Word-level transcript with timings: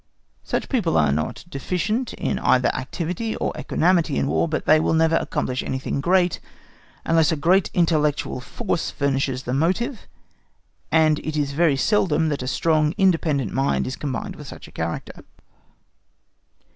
Such 0.41 0.67
people 0.67 0.97
are 0.97 1.11
not 1.11 1.45
deficient 1.47 2.13
in 2.13 2.39
either 2.39 2.69
activity 2.69 3.35
or 3.35 3.53
equanimity 3.55 4.17
in 4.17 4.25
War; 4.25 4.47
but 4.47 4.65
they 4.65 4.79
will 4.79 4.95
never 4.95 5.15
accomplish 5.15 5.61
anything 5.61 6.01
great 6.01 6.39
unless 7.05 7.31
a 7.31 7.35
great 7.35 7.69
intellectual 7.71 8.39
force 8.39 8.89
furnishes 8.89 9.43
the 9.43 9.53
motive, 9.53 10.07
and 10.91 11.19
it 11.19 11.37
is 11.37 11.51
very 11.51 11.77
seldom 11.77 12.29
that 12.29 12.41
a 12.41 12.47
strong, 12.47 12.95
independent 12.97 13.53
mind 13.53 13.85
is 13.85 13.95
combined 13.95 14.37
with 14.37 14.47
such 14.47 14.67
a 14.67 14.71
character. 14.71 15.23